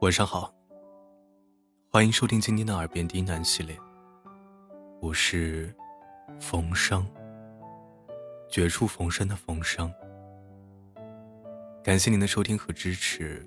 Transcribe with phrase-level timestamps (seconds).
[0.00, 0.54] 晚上好，
[1.90, 3.76] 欢迎收听今天的耳边低喃系列。
[5.00, 5.74] 我是
[6.38, 7.04] 冯生，
[8.48, 9.92] 绝处逢生的冯生。
[11.82, 13.44] 感谢您的收听和支持，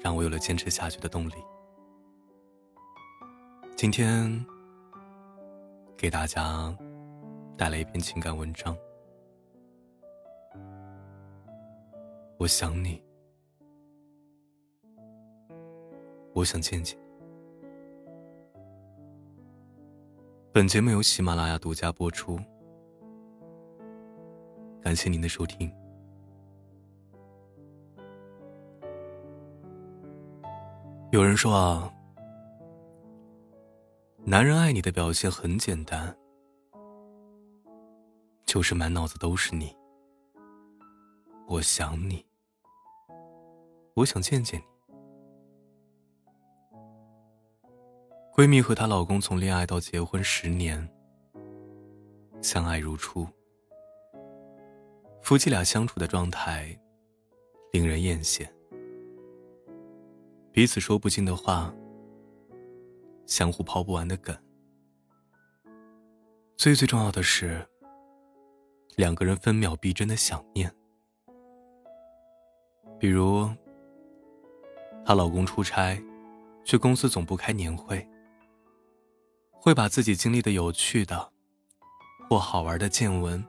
[0.00, 1.34] 让我有了坚持下去的动力。
[3.76, 4.46] 今天
[5.96, 6.74] 给大家
[7.58, 8.74] 带来一篇情感文章。
[12.38, 13.03] 我想你，
[16.34, 17.04] 我想见见你。
[20.52, 22.38] 本节目由喜马拉雅独家播出，
[24.82, 25.72] 感谢您的收听。
[31.12, 31.92] 有人说啊，
[34.24, 36.16] 男人爱你的表现很简单，
[38.44, 39.72] 就是满脑子都是你。
[41.46, 42.26] 我想你，
[43.94, 44.73] 我想见见你。
[48.36, 50.88] 闺蜜和她老公从恋爱到结婚十年，
[52.42, 53.24] 相爱如初。
[55.22, 56.76] 夫妻俩相处的状态
[57.70, 58.44] 令人艳羡，
[60.50, 61.72] 彼此说不尽的话，
[63.24, 64.36] 相互抛不完的梗。
[66.56, 67.64] 最最重要的是，
[68.96, 70.68] 两个人分秒必争的想念。
[72.98, 73.48] 比如，
[75.06, 76.02] 她老公出差，
[76.64, 78.04] 去公司总部开年会。
[79.64, 81.32] 会把自己经历的有趣的
[82.28, 83.42] 或好玩的见闻，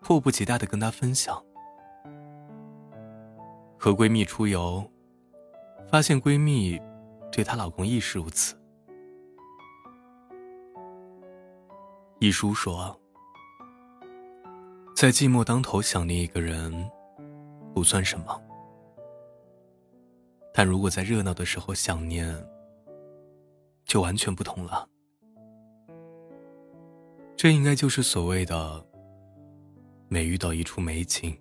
[0.00, 1.44] 迫不及待的跟她分享。
[3.78, 4.90] 和闺蜜出游，
[5.90, 6.80] 发现闺蜜
[7.30, 8.58] 对她老公亦是如此。
[12.18, 12.98] 一书说，
[14.96, 16.90] 在寂寞当头想念一个人，
[17.74, 18.42] 不算什么。
[20.54, 22.34] 但如果在热闹的时候想念，
[23.84, 24.88] 就完全不同了。
[27.38, 28.84] 这应该就是所谓的：
[30.08, 31.38] 每遇到一处美景，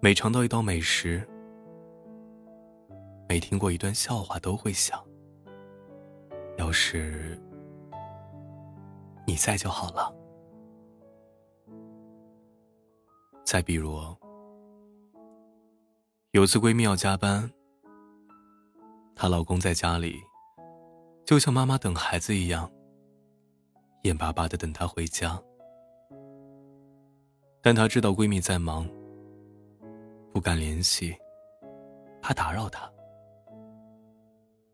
[0.00, 1.22] 每尝到一道美食，
[3.28, 4.98] 每听过一段笑话，都会想，
[6.56, 7.38] 要是
[9.26, 10.10] 你在就好了。
[13.44, 14.00] 再比如，
[16.30, 17.52] 有次闺蜜要加班。
[19.14, 20.16] 她老公在家里，
[21.26, 22.70] 就像妈妈等孩子一样，
[24.02, 25.40] 眼巴巴的等她回家。
[27.60, 28.88] 但她知道闺蜜在忙，
[30.32, 31.16] 不敢联系，
[32.22, 32.90] 怕打扰她，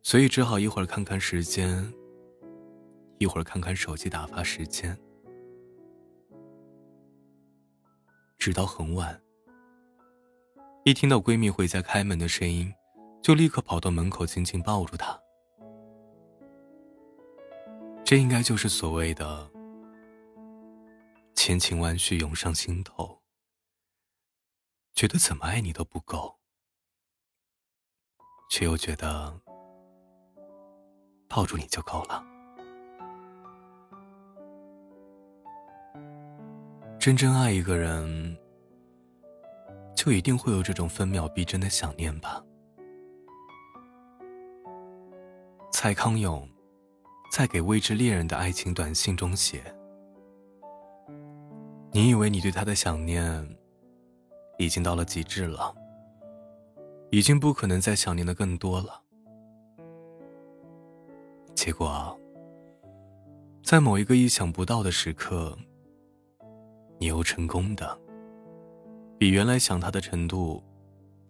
[0.03, 1.93] 所以只好一会儿看看时间，
[3.19, 4.97] 一会儿看看手机打发时间，
[8.39, 9.21] 直到很晚。
[10.85, 12.73] 一听到闺蜜回家开门的声音。
[13.23, 15.19] 就立刻跑到门口，紧紧抱住她。
[18.05, 19.51] 这应该就是所谓的
[21.35, 23.23] 千情万绪涌上心头，
[24.95, 26.37] 觉得怎么爱你都不够，
[28.51, 29.41] 却又觉得
[31.27, 32.23] 抱住你就够了。
[37.01, 38.39] 真正爱一个人，
[39.97, 42.45] 就一定会有这种分秒必争的想念吧。
[45.73, 46.47] 蔡康永
[47.37, 49.61] 在给未知恋人的爱情短信中写
[51.91, 53.59] ：“你以为你对他的想念
[54.57, 55.75] 已经到了极致了，
[57.11, 59.03] 已经不可能再想念的更多了。
[61.57, 62.17] 结果，
[63.65, 65.59] 在某一个意想不到的时刻，
[67.01, 67.99] 你又成功的
[69.19, 70.63] 比原来想他的程度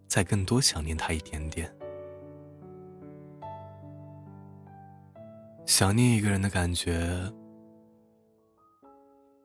[0.06, 1.74] 再更多想念他一点点。”
[5.66, 7.32] 想念一个人的感觉，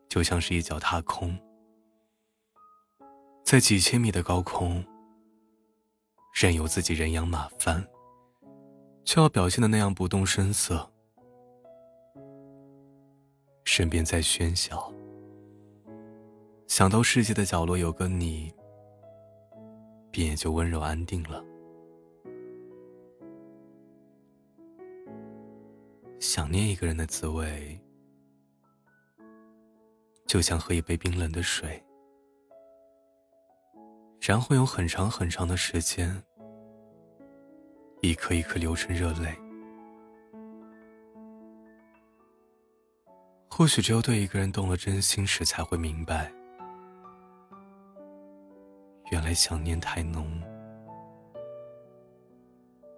[0.10, 1.38] 就像是一脚踏空，
[3.44, 4.84] 在几千米的高空，
[6.34, 7.84] 任由自己人仰马翻，
[9.06, 10.92] 却要表现的那样不动声色。
[13.64, 14.94] 身边在喧嚣，
[16.68, 18.54] 想到世界的角落有个你，
[20.12, 21.42] 便也就温柔安定了。
[26.20, 27.80] 想念一个人的滋味，
[30.28, 31.82] 就像喝一杯冰冷的水，
[34.20, 36.22] 然后用很长很长的时间，
[38.02, 39.34] 一颗一颗流成热泪。
[43.50, 46.30] 或许只有对一个人动了真心时，才会明白，
[49.12, 50.42] 原来想念太浓，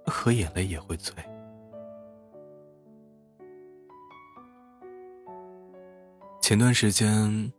[0.07, 1.13] 喝眼泪也会醉。
[6.51, 7.49] 前段时间，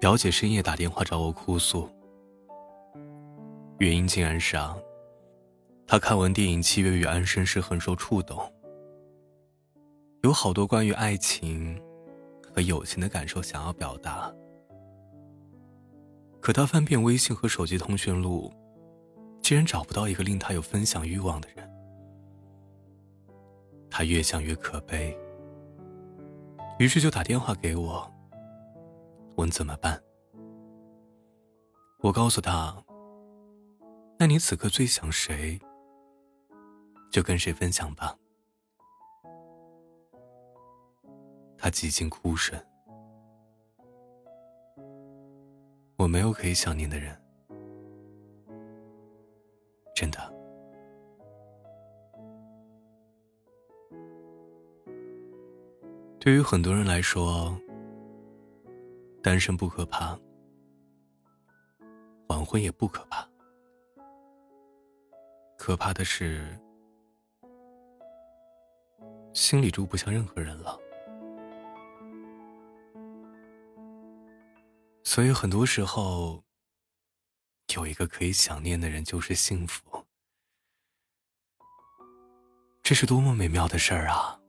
[0.00, 1.86] 表姐深夜打电话找我哭诉，
[3.80, 4.74] 原因竟然是啊，
[5.86, 8.50] 她看完电影《七月与安生》时很受触动，
[10.22, 11.78] 有好多关于爱情
[12.50, 14.32] 和友情的感受想要表达，
[16.40, 18.50] 可她翻遍微信和手机通讯录。
[19.42, 21.70] 竟然找不到一个令他有分享欲望的人，
[23.90, 25.14] 他越想越可悲，
[26.78, 28.12] 于是就打电话给我，
[29.36, 29.98] 问怎么办。
[32.00, 32.76] 我告诉他
[34.18, 35.58] ：“那你此刻最想谁，
[37.10, 38.14] 就跟谁分享吧。”
[41.56, 42.62] 他几近哭声，
[45.96, 47.18] 我没有可以想念的人。
[49.94, 50.32] 真的，
[56.26, 57.56] 对于很多人来说，
[59.22, 60.18] 单身不可怕，
[62.26, 63.24] 晚婚也不可怕，
[65.56, 66.58] 可怕的是
[69.34, 70.76] 心里住不下任何人了。
[75.04, 76.42] 所以很多时候。
[77.74, 80.04] 有一个可以想念的人就是幸福，
[82.82, 84.40] 这是多么美妙的事儿啊！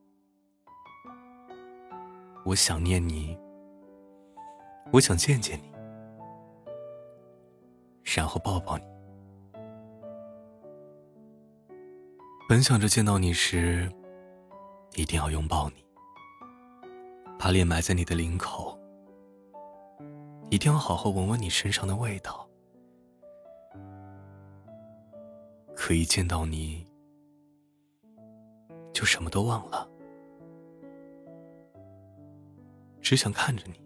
[2.48, 3.38] 我想念你，
[4.94, 5.70] 我想见见你，
[8.06, 8.86] 然后抱抱你。
[12.48, 13.92] 本想着见到你时，
[14.96, 15.86] 一定要拥抱你，
[17.38, 18.80] 把脸埋在你的领口，
[20.50, 22.48] 一定要好好闻闻你身上的味道。
[25.76, 26.88] 可以见到你，
[28.94, 29.86] 就什么都忘了，
[33.08, 33.80] 只想看着你。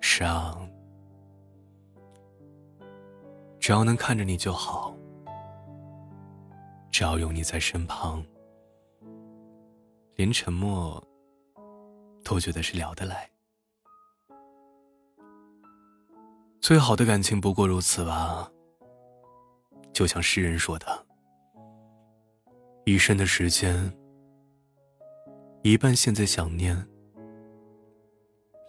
[0.00, 0.56] 是啊，
[3.58, 4.94] 只要能看着你就好，
[6.88, 8.24] 只要有你在身旁，
[10.14, 11.04] 连沉默
[12.22, 13.28] 都觉得是聊得来。
[16.60, 18.48] 最好的感情不过如此吧。
[19.92, 21.06] 就像诗人说的
[22.86, 23.92] ：“一生的时间，
[25.62, 26.74] 一半现在想念，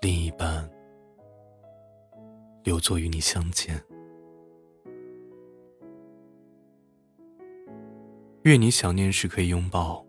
[0.02, 0.70] 另一半
[2.66, 3.82] 留作与你相见。
[8.44, 10.06] 愿你想念时可以拥抱，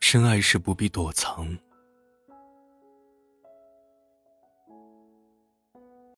[0.00, 1.56] 深爱时不必躲藏。”